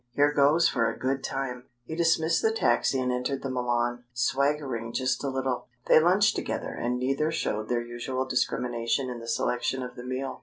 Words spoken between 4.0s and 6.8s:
swaggering just a little. They lunched together